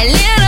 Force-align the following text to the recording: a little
a 0.00 0.06
little 0.06 0.47